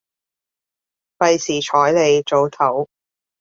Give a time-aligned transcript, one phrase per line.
[1.19, 2.87] 費事睬你，早唞